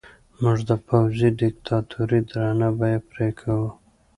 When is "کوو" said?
3.39-3.67